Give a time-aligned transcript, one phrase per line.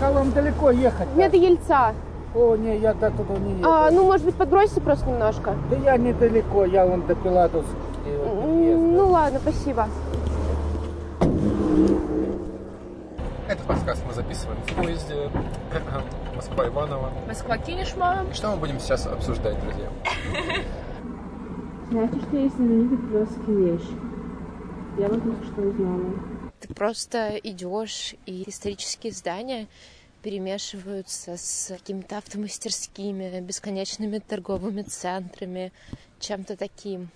[0.00, 1.08] Как вам далеко ехать?
[1.14, 1.92] Мне до Ельца.
[2.34, 3.68] О, не, я до туда не еду.
[3.68, 5.54] А, ну, может быть, подбросите просто немножко?
[5.70, 9.88] Да я недалеко, я вон до М, Ну, ладно, спасибо.
[13.48, 15.30] Этот подкаст мы записываем в поезде
[16.36, 17.10] Москва-Иваново.
[17.26, 18.26] Москва-Кинешма.
[18.34, 19.88] Что мы будем сейчас обсуждать, друзья?
[21.90, 23.88] Знаете, что есть знаменитая философская вещь?
[24.98, 26.00] Я вот только что узнала.
[26.68, 29.66] Ты просто идешь, и исторические здания
[30.22, 35.72] перемешиваются с какими-то автомастерскими, бесконечными торговыми центрами,
[36.20, 37.08] чем-то таким.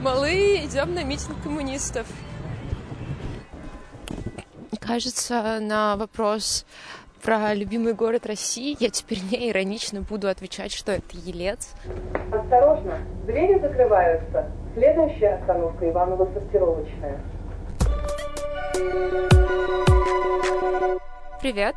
[0.00, 2.06] Малы, идем на митинг коммунистов.
[4.80, 6.64] Кажется, на вопрос
[7.22, 11.74] про любимый город России я теперь не иронично буду отвечать, что это Елец.
[12.32, 14.50] Осторожно, двери закрываются.
[14.74, 17.20] Следующая остановка Иваново-сортировочная.
[21.40, 21.76] Привет!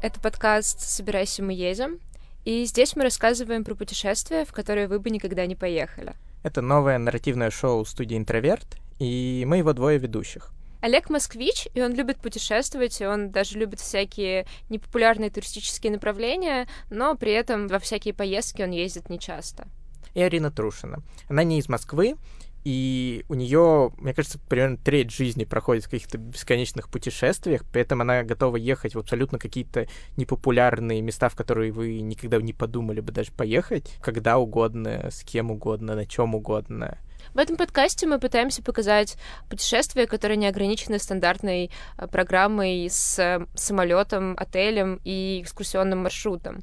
[0.00, 1.98] Это подкаст «Собирайся, мы едем».
[2.44, 6.14] И здесь мы рассказываем про путешествия, в которые вы бы никогда не поехали.
[6.42, 10.52] Это новое нарративное шоу студии «Интроверт», и мы его двое ведущих.
[10.80, 17.16] Олег москвич, и он любит путешествовать, и он даже любит всякие непопулярные туристические направления, но
[17.16, 19.66] при этом во всякие поездки он ездит нечасто.
[20.14, 21.02] И Арина Трушина.
[21.28, 22.16] Она не из Москвы,
[22.68, 28.24] и у нее, мне кажется, примерно треть жизни проходит в каких-то бесконечных путешествиях, поэтому она
[28.24, 29.86] готова ехать в абсолютно какие-то
[30.18, 35.50] непопулярные места, в которые вы никогда не подумали бы даже поехать, когда угодно, с кем
[35.50, 36.98] угодно, на чем угодно.
[37.32, 39.16] В этом подкасте мы пытаемся показать
[39.48, 46.60] путешествия, которые не ограничены стандартной э, программой с э, самолетом, отелем и экскурсионным маршрутом.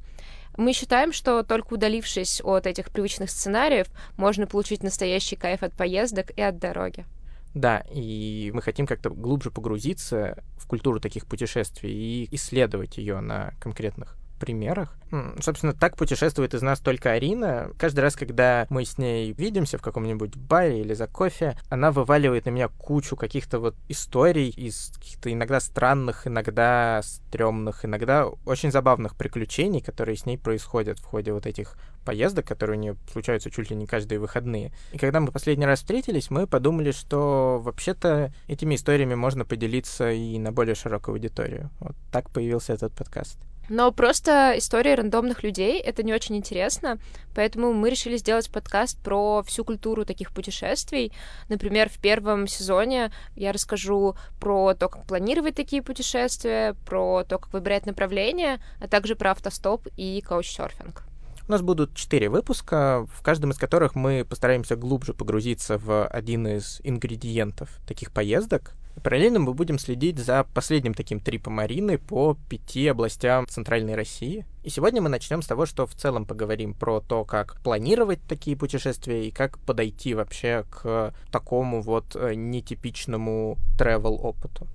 [0.57, 6.31] Мы считаем, что только удалившись от этих привычных сценариев, можно получить настоящий кайф от поездок
[6.31, 7.05] и от дороги.
[7.53, 13.53] Да, и мы хотим как-то глубже погрузиться в культуру таких путешествий и исследовать ее на
[13.61, 14.97] конкретных примерах.
[15.39, 17.71] Собственно, так путешествует из нас только Арина.
[17.77, 22.45] Каждый раз, когда мы с ней видимся в каком-нибудь баре или за кофе, она вываливает
[22.45, 29.15] на меня кучу каких-то вот историй из каких-то иногда странных, иногда стрёмных, иногда очень забавных
[29.15, 33.69] приключений, которые с ней происходят в ходе вот этих поездок, которые у нее случаются чуть
[33.69, 34.71] ли не каждые выходные.
[34.91, 40.37] И когда мы последний раз встретились, мы подумали, что вообще-то этими историями можно поделиться и
[40.39, 41.69] на более широкую аудиторию.
[41.79, 43.39] Вот так появился этот подкаст.
[43.69, 46.99] Но просто истории рандомных людей— это не очень интересно,
[47.33, 51.11] поэтому мы решили сделать подкаст про всю культуру таких путешествий.
[51.49, 57.53] Например, в первом сезоне я расскажу про то, как планировать такие путешествия, про то, как
[57.53, 61.03] выбирать направление, а также про автостоп и каучсерфинг.
[61.47, 66.47] У нас будут четыре выпуска, в каждом из которых мы постараемся глубже погрузиться в один
[66.47, 68.73] из ингредиентов таких поездок.
[69.03, 74.45] Параллельно мы будем следить за последним таким трипом Марины по пяти областям Центральной России.
[74.63, 78.57] И сегодня мы начнем с того, что в целом поговорим про то, как планировать такие
[78.57, 84.67] путешествия и как подойти вообще к такому вот э, нетипичному travel опыту.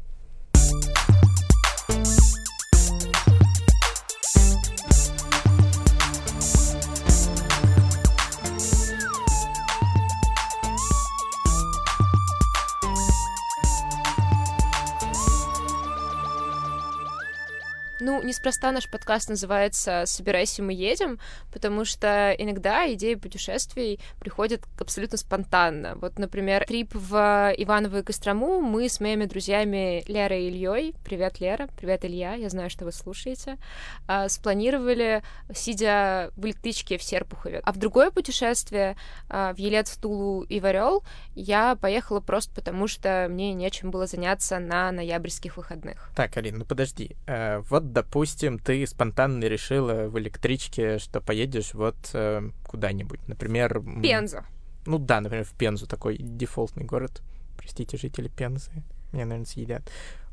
[18.00, 21.19] Ну, неспроста наш подкаст называется «Собирайся, мы едем»,
[21.53, 25.97] потому что иногда идеи путешествий приходят абсолютно спонтанно.
[25.97, 31.41] Вот, например, трип в Иваново и Кострому мы с моими друзьями Лерой и Ильей, привет,
[31.41, 33.59] Лера, привет, Илья, я знаю, что вы слушаете,
[34.06, 35.22] а, спланировали,
[35.55, 37.60] сидя в электричке в Серпухове.
[37.65, 38.97] А в другое путешествие
[39.28, 44.59] а, в Елец, Тулу и Варел я поехала просто потому, что мне нечем было заняться
[44.59, 46.10] на ноябрьских выходных.
[46.16, 47.15] Так, Алина, ну подожди.
[47.27, 47.60] Э,
[47.91, 53.83] вот допустим, ты спонтанно решила в электричке, что поедешь вот э, куда-нибудь, например...
[54.03, 54.45] Пенза.
[54.87, 57.23] Ну да, например, в Пензу, такой дефолтный город.
[57.56, 58.71] Простите, жители Пензы.
[59.12, 59.83] Меня, наверное, съедят.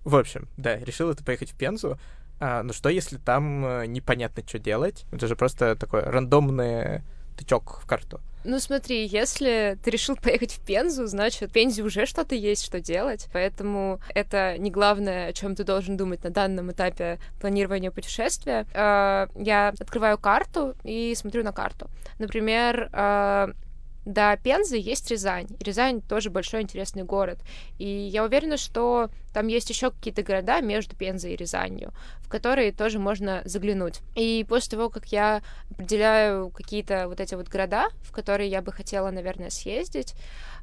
[0.05, 1.99] В общем, да, решила ты поехать в Пензу.
[2.39, 5.05] А, ну что, если там э, непонятно, что делать?
[5.11, 7.01] Это же просто такой рандомный
[7.37, 8.21] тычок в карту.
[8.49, 12.79] Ну смотри, если ты решил поехать в Пензу, значит, в Пензе уже что-то есть, что
[12.79, 13.27] делать.
[13.33, 18.65] Поэтому это не главное, о чем ты должен думать на данном этапе планирования путешествия.
[18.73, 21.89] А, я открываю карту и смотрю на карту.
[22.19, 23.49] Например, а,
[24.07, 25.47] до Пензы есть Рязань.
[25.59, 27.39] Рязань тоже большой интересный город.
[27.77, 32.71] И я уверена, что там есть еще какие-то города между Пензой и Рязанью, в которые
[32.71, 33.99] тоже можно заглянуть.
[34.15, 38.71] И после того, как я определяю какие-то вот эти вот города, в которые я бы
[38.71, 40.15] хотела, наверное, съездить,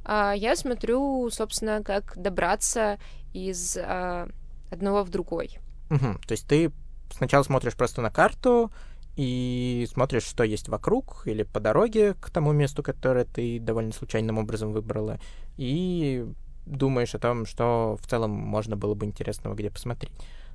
[0.04, 2.98] а, я смотрю, собственно, как добраться
[3.34, 4.26] из а,
[4.70, 5.58] одного в другой.
[5.90, 6.18] Угу.
[6.26, 6.72] То есть ты
[7.14, 8.72] сначала смотришь просто на карту
[9.16, 14.38] и смотришь, что есть вокруг или по дороге к тому месту, которое ты довольно случайным
[14.38, 15.18] образом выбрала,
[15.56, 16.26] и
[16.66, 20.12] думаешь о том, что в целом можно было бы интересного где посмотреть.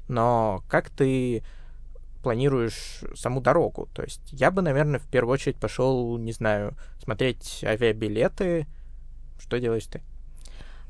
[0.07, 1.44] Но как ты
[2.23, 3.88] планируешь саму дорогу?
[3.94, 8.67] То есть я бы, наверное, в первую очередь пошел, не знаю, смотреть авиабилеты.
[9.39, 10.01] Что делаешь ты?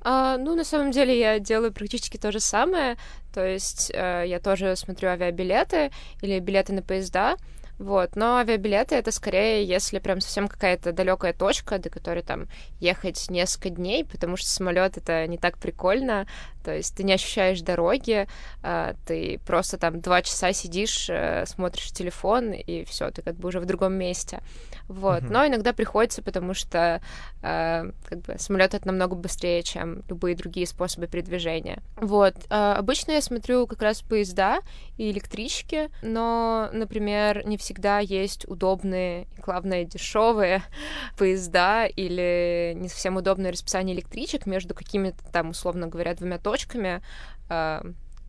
[0.02, 2.98] А, ну, на самом деле я делаю практически то же самое.
[3.34, 7.38] То есть э, я тоже смотрю авиабилеты или билеты на поезда.
[7.80, 12.48] Вот, но авиабилеты это скорее, если прям совсем какая-то далекая точка, до которой там
[12.82, 16.28] ехать несколько дней, потому что самолет это не так прикольно,
[16.64, 18.28] то есть ты не ощущаешь дороги,
[18.62, 23.50] а, ты просто там два часа сидишь, э, смотришь телефон и все, ты как бы
[23.50, 24.42] уже в другом месте.
[24.88, 25.32] Вот, mm-hmm.
[25.32, 27.02] но иногда приходится, потому что
[27.42, 31.82] э, как бы самолет это намного быстрее, чем любые другие способы передвижения.
[31.96, 34.62] Вот, а, обычно я смотрю как раз поезда
[34.98, 40.64] и электрички, но, например, не всегда есть удобные и, главное, дешевые
[41.18, 47.02] поезда или не совсем удобное расписание электричек между какими-то там, условно говоря, двумя точками,
[47.50, 47.82] э,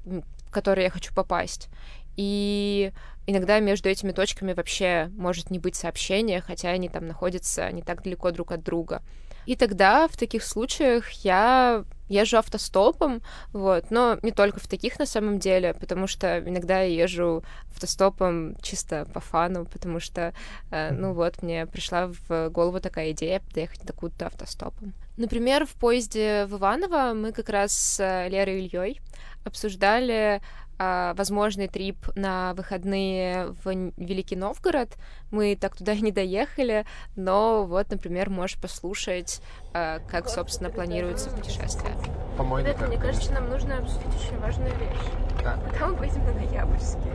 [0.05, 1.69] в которые я хочу попасть.
[2.17, 2.93] И
[3.27, 8.03] иногда между этими точками вообще может не быть сообщения, хотя они там находятся не так
[8.03, 9.03] далеко друг от друга.
[9.47, 13.23] И тогда в таких случаях я езжу автостопом,
[13.53, 18.57] вот, но не только в таких на самом деле, потому что иногда я езжу автостопом
[18.61, 20.35] чисто по фану, потому что,
[20.71, 24.93] э, ну вот, мне пришла в голову такая идея доехать до куда-то автостопом.
[25.17, 29.01] Например, в поезде в Иваново мы как раз с Лерой Ильей
[29.45, 30.43] обсуждали
[30.83, 34.97] а, возможный трип на выходные в Великий Новгород.
[35.31, 36.87] Мы так туда и не доехали,
[37.17, 39.43] но вот, например, можешь послушать,
[39.75, 41.95] а, как, собственно, планируется путешествие.
[42.39, 45.45] По-моему, мне кажется, нам нужно обсудить очень важную вещь.
[45.45, 45.59] Да.
[45.71, 47.11] Когда мы поедем на Ноябрьский?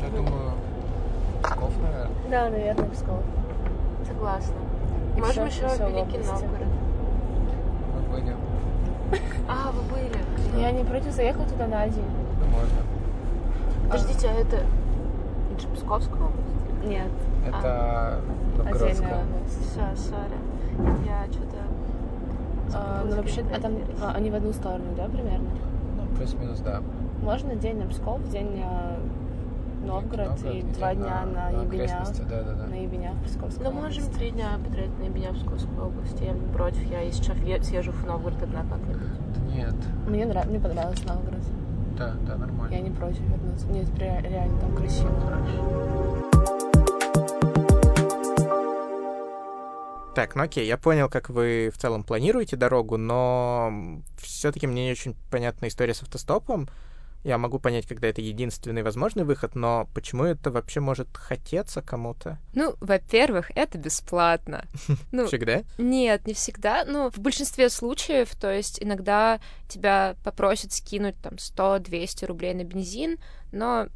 [0.00, 0.52] Я думаю,
[1.42, 2.30] Псков, наверное.
[2.30, 3.22] Да, наверное, Псков.
[4.06, 4.56] Согласна.
[5.14, 6.44] И Можем еще в Великий области.
[6.44, 6.68] Новгород.
[7.92, 8.36] Мы были.
[9.46, 10.60] А, вы были.
[10.60, 12.27] Я не против заехать туда на день.
[12.40, 12.78] Ну, можно.
[13.90, 14.56] Подождите, а это...
[15.52, 16.84] Это же Псковская область?
[16.86, 17.10] Нет,
[17.46, 18.20] Это отдельная
[18.58, 19.22] Новгородская.
[19.24, 19.70] область.
[19.70, 21.06] Все, сори.
[21.06, 21.56] Я что-то...
[22.74, 25.48] А, ну, вообще, а там а, они в одну сторону, да, примерно?
[25.96, 26.82] Ну, плюс-минус, да.
[27.22, 28.96] Можно день на Псков, день на
[29.86, 32.04] Новгород и два дня на, на Ебеня.
[32.28, 32.66] да, да, да.
[32.66, 34.18] На Ебеня в Псковской Ну, можем области.
[34.18, 36.20] три дня потратить на Бенявскую область.
[36.20, 36.82] Я не против.
[36.90, 39.02] Я, если что, е- съезжу в Новгород одна как-нибудь.
[39.34, 39.74] Да Нет.
[40.06, 40.46] Мне, нрав...
[40.46, 41.40] Мне понравился Новгород.
[41.98, 42.72] Да, да, нормально.
[42.72, 43.66] Я не против вернуться.
[43.66, 45.10] Нет, ре- реально там красиво.
[50.14, 53.72] Так, ну окей, я понял, как вы в целом планируете дорогу, но
[54.20, 56.68] все-таки мне не очень понятна история с автостопом.
[57.24, 62.38] Я могу понять, когда это единственный возможный выход, но почему это вообще может хотеться кому-то?
[62.54, 64.64] Ну, во-первых, это бесплатно.
[65.10, 65.62] Ну, Всегда?
[65.78, 66.84] Нет, не всегда.
[66.84, 73.18] Ну, в большинстве случаев, то есть иногда тебя попросят скинуть там 100-200 рублей на бензин,
[73.52, 73.88] но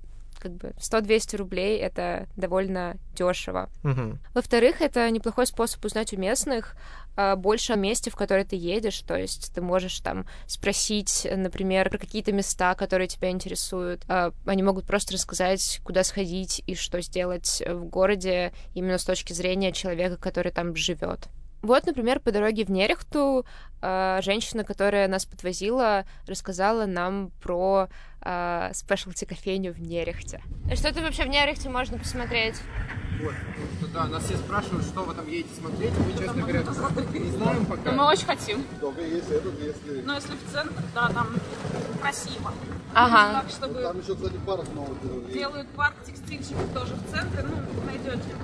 [0.43, 3.71] как бы 100-200 рублей— это довольно дешево.
[3.85, 4.19] Мгм.
[4.35, 6.75] Во-вторых, это неплохой способ узнать у местных
[7.15, 9.01] а, больше о месте, в которое ты едешь.
[9.03, 14.03] То есть ты можешь там спросить, например, про какие-то места, которые тебя интересуют.
[14.09, 19.33] А, Они могут просто рассказать, куда сходить и что сделать в городе именно с точки
[19.33, 21.29] зрения человека, который там живет.
[21.63, 23.47] Вот, например, по дороге в Нерехту
[23.81, 27.89] а, женщина, которая нас подвозила, рассказала нам про
[28.75, 30.43] спешлти кофейню в Нерехте.
[30.75, 32.57] Что это вообще в Нерехте можно посмотреть?
[33.21, 33.35] Вот,
[33.93, 35.93] да, нас все спрашивают, что вы там едете смотреть.
[35.99, 37.93] Мы, честно говоря, не знаем пока.
[37.93, 38.65] Мы очень хотим.
[38.81, 40.03] Только если этот, если...
[40.03, 41.29] Но если в центр, да, там
[42.01, 42.53] красиво.
[42.95, 43.41] Ага.
[43.41, 48.35] Так, чтобы Там еще, кстати, парк новый делают парк текстильщиков тоже в центре, ну, найдете.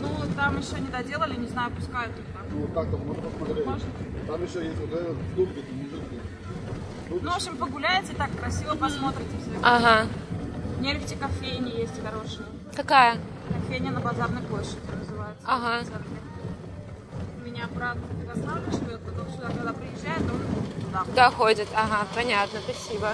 [0.00, 2.44] Ну, там еще не доделали, не знаю, пускают их так.
[2.50, 3.66] Ну, так там можно посмотреть.
[3.66, 3.88] Можно.
[4.26, 5.81] Там еще есть вот этот мужики.
[7.22, 9.60] Ну, в общем, погуляете, так красиво посмотрите все.
[9.62, 10.08] Ага.
[10.76, 12.46] В Нерехте кофейни есть хорошие.
[12.74, 13.16] Какая?
[13.48, 15.44] Кофейня на Базарной площади называется.
[15.46, 15.84] Ага.
[17.40, 20.40] У меня брат в Ярославле живет, потом сюда, когда приезжает, он
[20.84, 21.04] туда.
[21.04, 21.68] Туда ходит.
[21.76, 23.12] Ага, понятно, спасибо.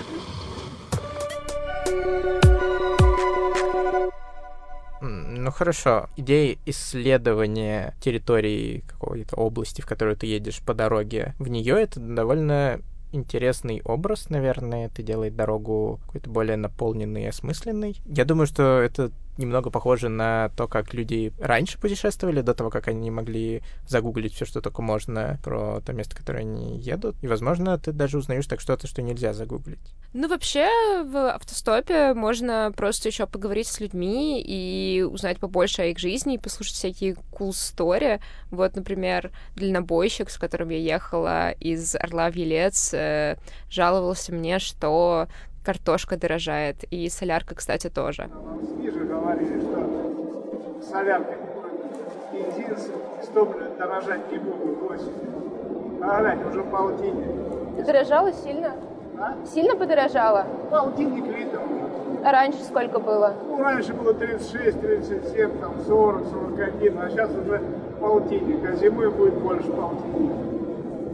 [5.02, 11.80] Ну хорошо, идея исследования территории какой-то области, в которую ты едешь по дороге, в нее
[11.80, 12.80] это довольно
[13.12, 17.96] интересный образ, наверное, это делает дорогу какой-то более наполненной и осмысленной.
[18.06, 22.88] Я думаю, что это немного похоже на то, как люди раньше путешествовали, до того, как
[22.88, 27.16] они могли загуглить все, что только можно про то место, которое они едут.
[27.22, 29.78] И, возможно, ты даже узнаешь так что-то, что нельзя загуглить.
[30.14, 30.68] Ну, вообще,
[31.04, 36.38] в автостопе можно просто еще поговорить с людьми и узнать побольше о их жизни, и
[36.38, 38.20] послушать всякие cool story.
[38.50, 43.36] Вот, например, дальнобойщик, с которым я ехала из Орла в Елец, э,
[43.70, 45.28] жаловался мне, что
[45.68, 48.30] картошка дорожает, и солярка, кстати, тоже.
[48.78, 51.34] Ниже говорили, что солярка
[52.32, 52.74] бензин
[53.22, 56.00] с топливом дорожать не будут осенью.
[56.02, 57.84] А глянь, уже полтинник.
[57.84, 58.76] Дорожало сильно?
[59.18, 59.36] А?
[59.44, 60.46] Сильно подорожало?
[60.70, 61.60] Полтинник литров.
[62.24, 63.34] А раньше сколько было?
[63.46, 67.60] Ну, раньше было 36, 37, там 40, 41, а сейчас уже
[68.00, 70.34] полтинник, а зимой будет больше полтинника.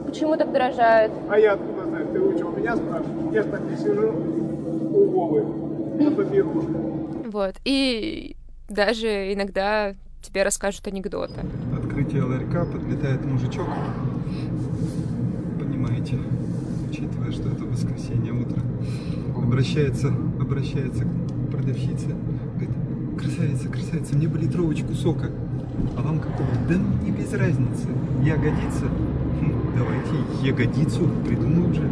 [0.06, 1.10] Почему так дорожает?
[1.28, 2.06] А я откуда знаю?
[2.06, 3.32] Ты учил меня спрашиваешь?
[3.32, 4.43] Я ж так не сижу
[5.14, 5.44] Вовы
[6.02, 6.76] на побегушках.
[7.32, 7.54] Вот.
[7.64, 8.34] И
[8.68, 11.40] даже иногда тебе расскажут анекдоты.
[11.76, 13.68] Открытие ларька, подлетает мужичок.
[15.58, 16.18] Понимаете,
[16.90, 18.60] учитывая, что это воскресенье утро,
[19.36, 20.08] обращается,
[20.40, 22.08] обращается к продавщице,
[22.54, 22.70] говорит,
[23.16, 25.30] красавица, красавица, мне бы литровочку сока.
[25.96, 26.48] А вам какого?
[26.68, 27.88] Да мне без разницы.
[28.24, 28.86] Ягодица?
[29.40, 31.88] Хм, давайте ягодицу придумаю уже.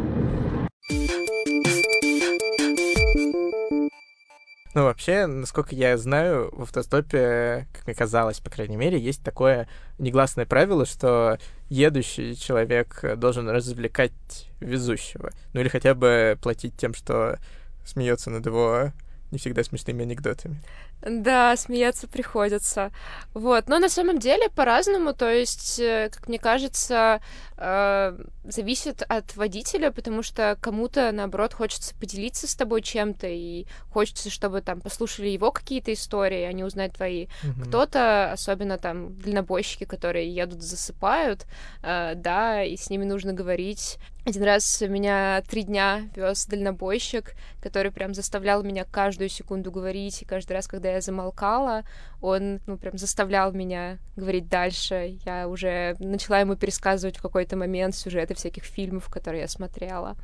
[4.74, 9.68] Ну, вообще, насколько я знаю, в автостопе, как мне казалось, по крайней мере, есть такое
[9.98, 11.38] негласное правило, что
[11.68, 14.12] едущий человек должен развлекать
[14.60, 15.30] везущего.
[15.52, 17.38] Ну или хотя бы платить тем, что
[17.84, 18.92] смеется над его
[19.30, 20.62] не всегда смешными анекдотами.
[21.02, 22.92] Да, смеяться приходится.
[23.34, 23.68] Вот.
[23.68, 27.20] Но на самом деле по-разному, то есть, э, как мне кажется,
[27.56, 34.30] э, зависит от водителя, потому что кому-то, наоборот, хочется поделиться с тобой чем-то, и хочется,
[34.30, 37.26] чтобы там послушали его какие-то истории, а не узнать твои.
[37.42, 37.64] Мгм.
[37.64, 41.46] Кто-то, особенно там дальнобойщики, которые едут, засыпают,
[41.82, 43.98] э, да, и с ними нужно говорить.
[44.24, 50.24] Один раз меня три дня вез дальнобойщик, который прям заставлял меня каждую секунду говорить, и
[50.24, 51.84] каждый раз, когда я замолкала,
[52.20, 55.18] он, ну, прям заставлял меня говорить дальше.
[55.24, 60.16] Я уже начала ему пересказывать в какой-то момент сюжеты всяких фильмов, которые я смотрела.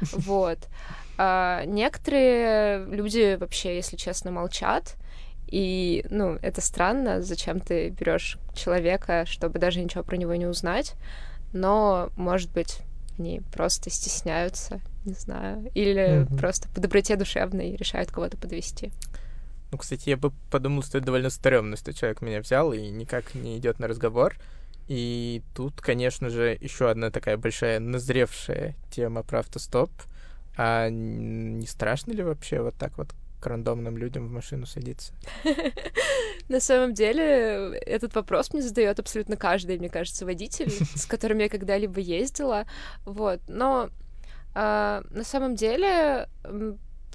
[0.12, 0.58] Вот.
[1.16, 4.96] А некоторые люди вообще, если честно, молчат.
[5.46, 10.94] И, ну, это странно, зачем ты берешь человека, чтобы даже ничего про него не узнать.
[11.52, 12.80] Но, может быть,
[13.18, 15.70] они просто стесняются, не знаю.
[15.74, 16.38] Или Мгм.
[16.38, 18.90] просто по доброте душевной решают кого-то подвести.
[19.74, 23.34] Ну, кстати, я бы подумал, что это довольно стрёмно, что человек меня взял и никак
[23.34, 24.36] не идет на разговор.
[24.86, 29.90] И тут, конечно же, еще одна такая большая назревшая тема про автостоп.
[30.56, 33.08] А не страшно ли вообще вот так вот
[33.40, 35.12] к рандомным людям в машину садиться?
[36.48, 41.48] На самом деле, этот вопрос мне задает абсолютно каждый, мне кажется, водитель, с которым я
[41.48, 42.64] когда-либо ездила.
[43.04, 43.40] Вот.
[43.48, 43.90] Но
[44.54, 46.28] а, на самом деле,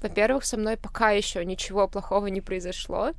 [0.00, 3.12] во-первых, со мной пока еще ничего плохого не произошло.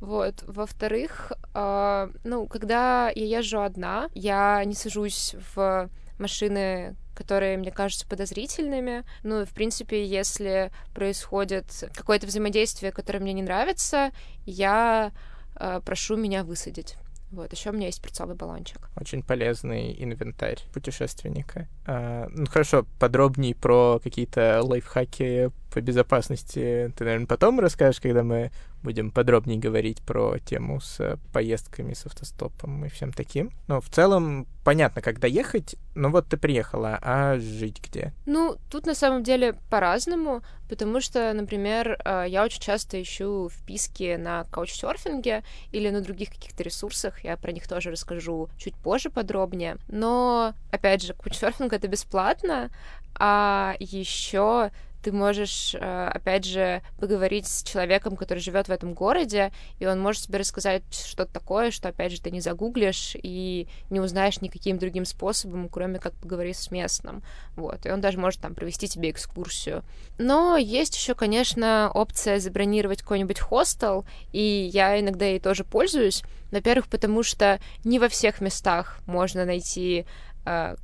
[0.00, 0.42] Вот.
[0.46, 8.06] Во-вторых, а, ну, когда я езжу одна, я не сажусь в машины, которые мне кажутся
[8.06, 9.04] подозрительными.
[9.22, 14.12] Ну, в принципе, если происходит какое-то взаимодействие, которое мне не нравится,
[14.46, 15.12] я
[15.56, 16.96] э, прошу меня высадить.
[17.30, 18.90] Вот, еще у меня есть перцовый баллончик.
[19.00, 21.68] Очень полезный инвентарь путешественника.
[21.86, 28.50] А, ну хорошо, подробнее про какие-то лайфхаки по безопасности ты, наверное, потом расскажешь, когда мы
[28.82, 33.50] будем подробнее говорить про тему с э, поездками с автостопом и всем таким.
[33.68, 38.12] Но в целом понятно, как доехать, но вот ты приехала, а жить где?
[38.26, 44.16] Ну, тут на самом деле по-разному, потому что, например, э, я очень часто ищу вписки
[44.16, 49.76] на каучсерфинге или на других каких-то ресурсах, я про них тоже расскажу чуть позже подробнее.
[49.88, 52.70] Но, опять же, каучсерфинг— это бесплатно,
[53.14, 54.70] а еще
[55.02, 60.00] ты можешь, э, опять же, поговорить с человеком, который живет в этом городе, и он
[60.00, 64.78] может тебе рассказать что-то такое, что, опять же, ты не загуглишь и не узнаешь никаким
[64.78, 67.22] другим способом, кроме как поговорить с местным.
[67.56, 67.86] Вот.
[67.86, 69.82] И он даже может там провести тебе экскурсию.
[70.18, 76.22] Но есть еще, конечно, опция забронировать какой-нибудь хостел, и я иногда ей тоже пользуюсь.
[76.50, 80.04] Во-первых, потому что не во всех местах можно найти
[80.44, 80.76] э,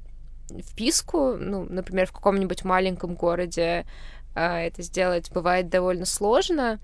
[0.64, 3.86] вписку, ну, например, в каком-нибудь маленьком городе
[4.34, 6.78] а, это сделать бывает довольно сложно.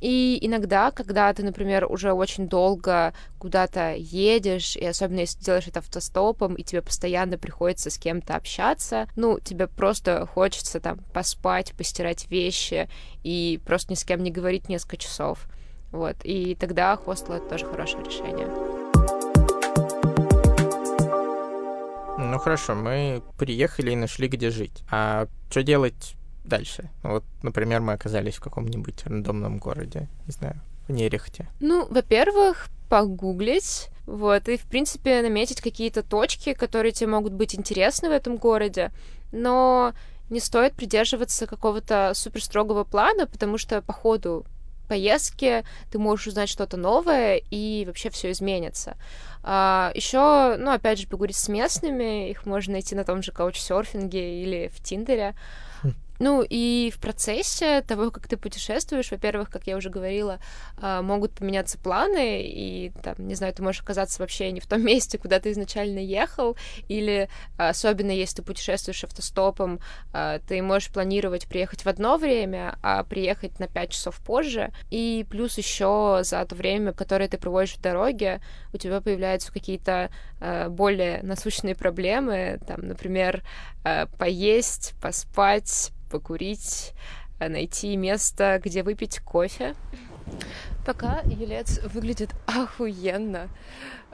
[0.00, 5.80] И иногда, когда ты, например, уже очень долго куда-то едешь, и особенно если делаешь это
[5.80, 12.30] автостопом, и тебе постоянно приходится с кем-то общаться, ну, тебе просто хочется там поспать, постирать
[12.30, 12.88] вещи
[13.24, 15.48] и просто ни с кем не говорить несколько часов.
[15.90, 18.67] Вот, и тогда хостел— это тоже хорошее решение.
[22.18, 24.82] Ну хорошо, мы приехали и нашли, где жить.
[24.90, 26.90] А что делать дальше?
[27.04, 31.46] Вот, например, мы оказались в каком-нибудь рандомном городе, не знаю, в Нерехте.
[31.60, 38.08] Ну, во-первых, погуглить, вот, и, в принципе, наметить какие-то точки, которые тебе могут быть интересны
[38.08, 38.90] в этом городе,
[39.30, 39.92] но
[40.28, 44.44] не стоит придерживаться какого-то супер строгого плана, потому что по ходу
[44.88, 48.96] поездки ты можешь узнать что-то новое, и вообще все изменится.
[49.42, 54.42] А, еще, ну, опять же, поговорить с местными, их можно найти на том же каучсерфинге
[54.42, 55.34] или в Тиндере.
[56.18, 60.40] Ну и в процессе того, как ты путешествуешь, во-первых, как я уже говорила,
[60.76, 64.82] а, могут поменяться планы, и там, не знаю, ты можешь оказаться вообще не в том
[64.84, 66.56] месте, куда ты изначально ехал,
[66.88, 69.80] или особенно если ты путешествуешь автостопом,
[70.12, 75.24] а, ты можешь планировать приехать в одно время, а приехать на 5 часов позже, и
[75.30, 78.40] плюс еще за то время, которое ты проводишь в дороге,
[78.72, 80.10] у тебя появляются какие-то
[80.40, 83.42] а, более насущные проблемы, там, например,
[84.18, 86.92] поесть, поспать, покурить,
[87.38, 89.74] э, найти место, где выпить кофе.
[90.84, 93.48] Пока Елец выглядит охуенно.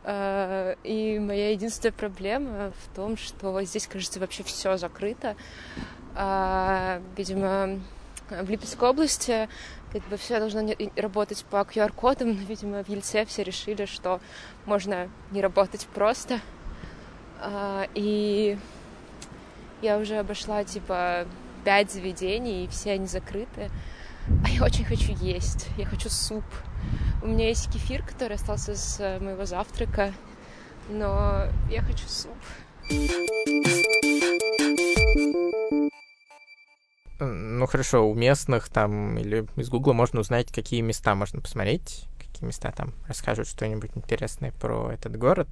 [0.04, 5.36] Э, и моя единственная проблема в том, что здесь, кажется, вообще все закрыто.
[6.16, 7.80] Э, видимо,
[8.30, 9.48] в Липецкой области
[9.92, 14.20] как бы все должно работать по QR-кодам, но, видимо, в Ельце все решили, что
[14.64, 16.40] можно не работать просто.
[17.94, 18.58] И
[19.84, 21.26] я уже обошла, типа,
[21.64, 23.70] пять заведений, и все они закрыты.
[24.44, 25.68] А я очень хочу есть.
[25.76, 26.44] Я хочу суп.
[27.22, 30.12] У меня есть кефир, который остался с э, моего завтрака,
[30.88, 32.36] но я хочу суп.
[37.20, 42.46] Ну хорошо, у местных там или из Гугла можно узнать, какие места можно посмотреть, какие
[42.46, 45.48] места там расскажут что-нибудь интересное про этот город.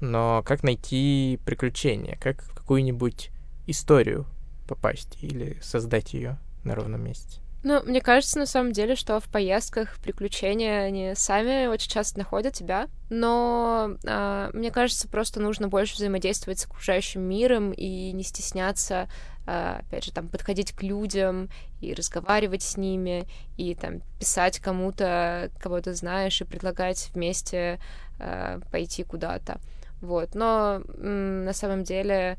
[0.00, 3.30] Но как найти приключения, как какую-нибудь
[3.66, 4.26] историю
[4.68, 7.40] попасть или создать ее на ровном месте.
[7.64, 12.54] Ну, мне кажется, на самом деле, что в поездках приключения они сами очень часто находят
[12.54, 19.08] тебя, но э, мне кажется, просто нужно больше взаимодействовать с окружающим миром и не стесняться,
[19.46, 23.24] э, опять же, там подходить к людям и разговаривать с ними
[23.56, 27.80] и там писать кому-то, кого ты знаешь, и предлагать вместе
[28.20, 29.58] э, пойти куда-то.
[30.00, 32.38] Вот, но м, на самом деле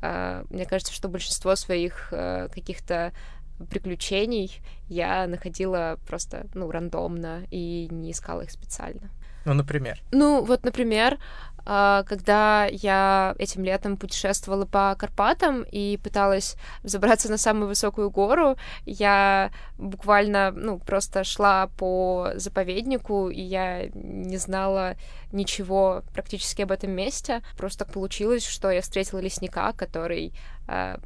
[0.00, 3.12] мне кажется, что большинство своих э, каких-то
[3.70, 9.10] приключений я находила просто, ну, рандомно и не искала их специально.
[9.44, 10.00] Ну, например?
[10.12, 11.18] Ну, вот, например,
[11.57, 18.56] а, когда я этим летом путешествовала по Карпатам и пыталась забраться на самую высокую гору,
[18.86, 24.94] я буквально, ну, просто шла по заповеднику, и я не знала
[25.30, 27.42] ничего практически об этом месте.
[27.58, 30.32] Просто так получилось, что я встретила лесника, который
[30.66, 30.98] а,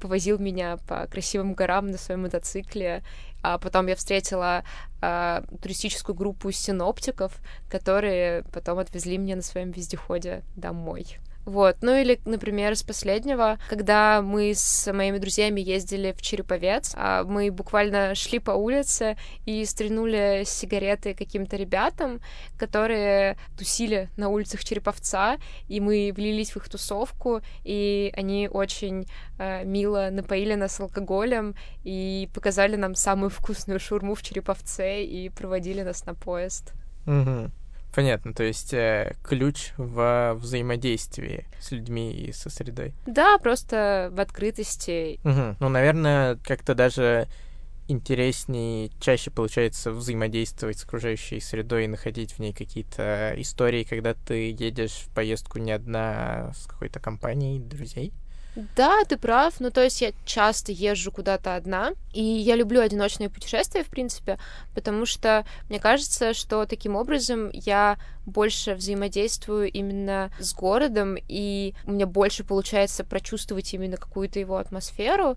[0.00, 3.02] повозил меня по красивым горам на своем мотоцикле,
[3.42, 4.64] а потом я встретила
[5.00, 11.18] э, туристическую группу синоптиков, которые потом отвезли меня на своем вездеходе домой.
[11.44, 11.78] Вот.
[11.80, 17.50] Ну или, например, с последнего, когда мы с моими друзьями ездили в Череповец, а мы
[17.50, 22.20] буквально шли по улице и стрянули сигареты каким-то ребятам,
[22.58, 29.06] которые тусили на улицах Череповца, и мы влились в их тусовку, и они очень
[29.38, 35.82] э, мило напоили нас алкоголем и показали нам самую вкусную шурму в Череповце и проводили
[35.82, 36.74] нас на поезд.
[37.06, 37.50] Угу.
[37.94, 42.94] Понятно, то есть э, ключ в взаимодействии с людьми и со средой.
[43.06, 45.18] Да, просто в открытости.
[45.24, 45.56] Угу.
[45.58, 47.26] Ну, наверное, как-то даже
[47.88, 54.52] интереснее, чаще получается взаимодействовать с окружающей средой и находить в ней какие-то истории, когда ты
[54.52, 58.12] едешь в поездку не одна, а с какой-то компанией друзей.
[58.76, 59.60] Да, ты прав.
[59.60, 64.38] Ну, то есть я часто езжу куда-то одна, и я люблю одиночные путешествия, в принципе,
[64.74, 71.92] потому что мне кажется, что таким образом я больше взаимодействую именно с городом, и у
[71.92, 75.36] меня больше получается прочувствовать именно какую-то его атмосферу,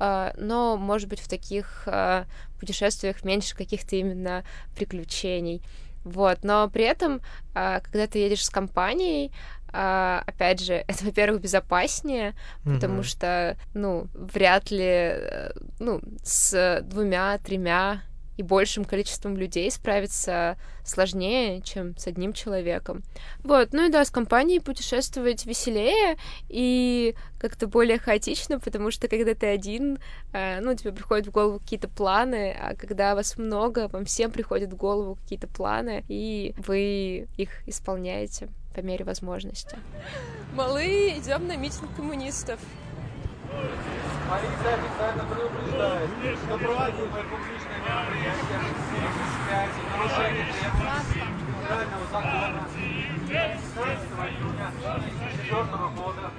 [0.00, 2.24] а, но, может быть, в таких а,
[2.58, 5.62] путешествиях меньше каких-то именно приключений.
[6.04, 7.20] Вот, но при этом,
[7.54, 9.32] а, когда ты едешь с компанией,
[9.72, 12.34] а, опять же, это, во-первых, безопаснее,
[12.64, 12.74] mm-hmm.
[12.74, 18.02] потому что, ну, вряд ли, э, ну, с двумя-тремя
[18.38, 23.02] и большим количеством людей справиться сложнее, чем с одним человеком.
[23.42, 26.16] Вот, ну и да, с компанией путешествовать веселее
[26.48, 29.98] и как-то более хаотично, потому что когда ты один,
[30.32, 34.72] э, ну, тебе приходят в голову какие-то планы, а когда вас много, вам всем приходят
[34.72, 39.76] в голову какие-то планы, и вы их исполняете по мере возможности.
[40.54, 42.60] Малы, идем на митинг коммунистов.
[43.48, 46.10] Полиция официально предупреждает,
[46.44, 48.58] что проводимое публичное мероприятие
[48.92, 52.68] 75 нарушение требований федерального закона
[53.28, 55.62] 16 июня 2004
[55.96, 56.30] года.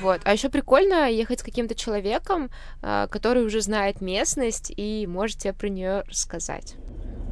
[0.00, 0.20] Вот.
[0.24, 2.50] А еще прикольно ехать с каким-то человеком,
[2.82, 6.76] а, который уже знает местность и может тебе про нее рассказать.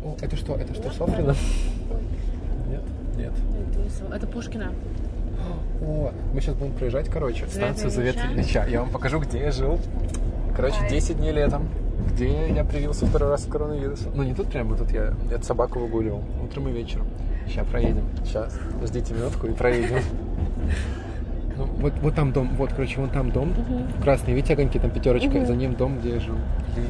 [0.04, 0.54] О, это что?
[0.56, 1.34] Это что, Софрина?
[2.68, 2.82] Нет?
[3.16, 3.32] Нет.
[4.12, 4.74] Это Пушкина.
[5.80, 8.64] О, мы сейчас будем проезжать, короче, станцию Завет Ильича.
[8.68, 9.78] Я вам покажу, где я жил.
[10.54, 11.68] Короче, 10 дней летом,
[12.12, 14.12] где я привился второй раз коронавирусом.
[14.14, 17.06] Ну, не тут прямо, тут я, я собаку выгуливал утром и вечером.
[17.46, 18.08] Сейчас проедем.
[18.24, 18.58] Сейчас.
[18.84, 19.98] Ждите минутку и проедем.
[21.56, 23.54] Ну, вот, вот там дом, вот, короче, вон там дом.
[24.02, 26.34] Красный, видите огоньки, там пятерочка, за ним дом, где я жил.
[26.74, 26.88] Блин.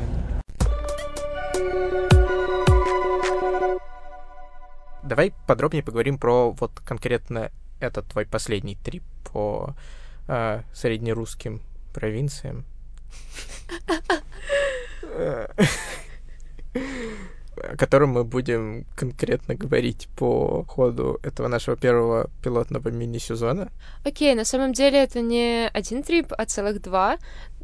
[5.02, 7.50] Давай подробнее поговорим про вот конкретно
[7.84, 9.74] этот твой последний трип по
[10.28, 11.60] э, среднерусским
[11.92, 12.64] провинциям.
[15.02, 15.46] Э,
[17.56, 23.70] О котором мы будем конкретно говорить по ходу этого нашего первого пилотного мини-сезона.
[24.04, 27.16] Окей, на самом деле это не один трип, а целых два,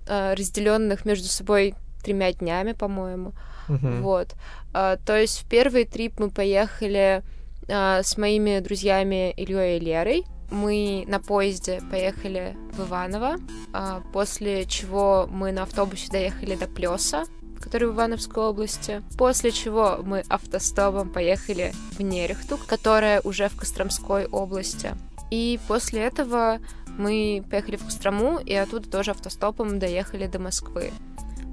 [0.06, 3.32] э, разделенных между собой тремя днями, по-моему.
[3.68, 4.02] Мгм.
[4.02, 4.34] Вот.
[4.72, 7.22] А, То есть в первый трип мы поехали
[7.70, 10.24] а, с моими друзьями Ильей и Лерой.
[10.50, 13.36] Мы на поезде поехали в Иваново,
[13.72, 17.24] а, после чего мы на автобусе доехали до Плеса,
[17.60, 24.26] который в Ивановской области, после чего мы автостопом поехали в Нерехту, которая уже в Костромской
[24.26, 24.94] области.
[25.30, 26.58] И после этого
[26.98, 30.90] мы поехали в Кострому, и оттуда тоже автостопом доехали до Москвы.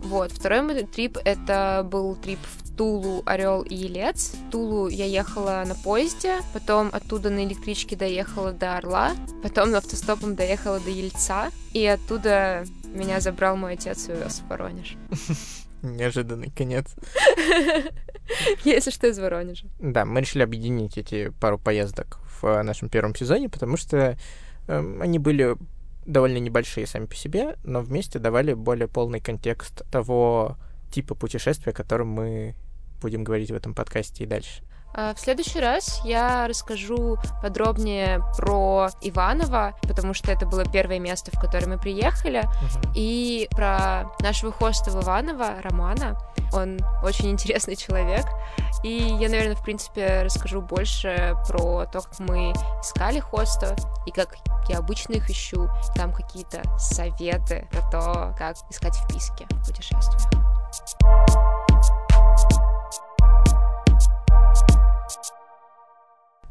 [0.08, 4.32] Вот, второй мой трип— это был трип в Тулу, Орел и Елец.
[4.32, 9.12] В Тулу я ехала на поезде, потом оттуда на электричке доехала до Орла,
[9.44, 14.48] потом на автостопом доехала до Ельца, и оттуда меня забрал мой отец и увез в
[14.48, 14.96] Воронеж.
[15.82, 16.96] Неожиданный конец.
[18.64, 19.68] Если что, из Воронежа.
[19.80, 24.18] Да, мы решили объединить эти пару поездок в нашем первом сезоне, потому что
[24.70, 25.58] эм, они были
[26.08, 30.58] довольно небольшие сами по себе, но вместе давали более полный контекст того
[30.92, 32.56] типа путешествия, о котором мы
[33.02, 34.64] будем говорить в этом подкасте и дальше.
[34.94, 41.32] А В следующий раз я расскажу подробнее про Иваново, потому что это было первое место,
[41.32, 42.44] в которое мы приехали,
[42.96, 46.18] и про нашего хоста в Иваново, Романа.
[46.54, 48.26] Он очень интересный человек.
[48.84, 54.36] И я, наверное, в принципе, расскажу больше про то, как мы искали хоста, и как
[54.70, 55.70] я обычно их ищу.
[55.96, 60.28] Там какие-то советы про то, как искать вписки в путешествиях.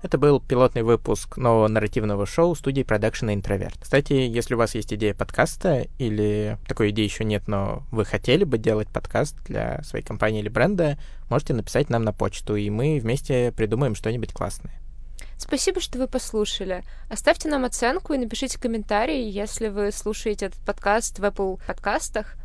[0.06, 3.76] Это был пилотный выпуск нового нарративного шоу студии Production Интроверт.
[3.80, 8.44] Кстати, если у вас есть идея подкаста или такой идеи еще нет, но вы хотели
[8.44, 10.96] бы делать подкаст для своей компании или бренда,
[11.28, 14.80] можете написать нам на почту, и мы вместе придумаем что-нибудь классное.
[15.38, 16.84] Спасибо, что вы послушали.
[17.10, 22.36] Оставьте нам оценку и напишите комментарий, если вы слушаете этот подкаст в Apple подкастах.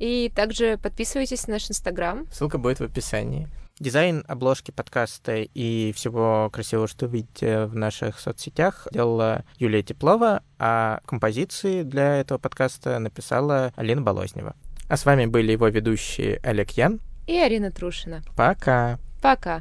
[0.00, 2.26] И также подписывайтесь на наш Инстаграм.
[2.32, 3.48] Ссылка будет в описании.
[3.80, 10.44] Дизайн обложки подкаста и всего красивого, что вы видите в наших соцсетях, делала Юлия Теплова,
[10.60, 14.54] а композиции для этого подкаста написала Алина Болознева.
[14.88, 17.00] А с вами были его ведущие Олег Ян.
[17.26, 18.22] И Арина Трушина.
[18.36, 19.00] Пока!
[19.20, 19.60] Пока.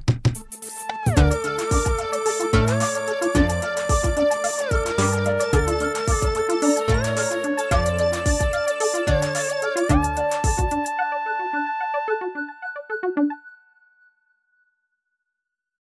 [1.05, 1.52] thank you